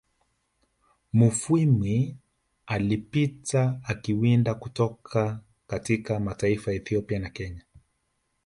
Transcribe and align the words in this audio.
Mufwimi 1.13 2.17
alipita 2.65 3.79
akiwinda 3.83 4.53
kutoka 4.55 5.39
katika 5.67 6.19
mataifa 6.19 6.73
Ethiopia 6.73 7.19
na 7.19 7.29
Kenya 7.29 7.63